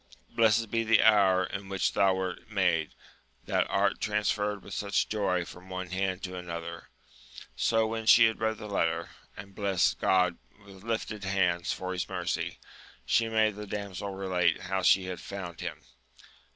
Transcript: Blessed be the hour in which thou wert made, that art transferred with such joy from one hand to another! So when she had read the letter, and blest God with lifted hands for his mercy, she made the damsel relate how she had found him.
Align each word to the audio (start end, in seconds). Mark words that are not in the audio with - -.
Blessed 0.35 0.71
be 0.71 0.83
the 0.83 1.03
hour 1.03 1.43
in 1.45 1.69
which 1.69 1.93
thou 1.93 2.15
wert 2.15 2.49
made, 2.49 2.95
that 3.45 3.69
art 3.69 4.01
transferred 4.01 4.63
with 4.63 4.73
such 4.73 5.07
joy 5.07 5.45
from 5.45 5.69
one 5.69 5.91
hand 5.91 6.23
to 6.23 6.35
another! 6.35 6.89
So 7.55 7.85
when 7.85 8.07
she 8.07 8.25
had 8.25 8.39
read 8.39 8.57
the 8.57 8.65
letter, 8.65 9.11
and 9.37 9.53
blest 9.53 9.99
God 9.99 10.39
with 10.65 10.83
lifted 10.83 11.23
hands 11.25 11.71
for 11.71 11.93
his 11.93 12.09
mercy, 12.09 12.57
she 13.05 13.29
made 13.29 13.55
the 13.55 13.67
damsel 13.67 14.15
relate 14.15 14.61
how 14.61 14.81
she 14.81 15.03
had 15.05 15.19
found 15.21 15.61
him. 15.61 15.83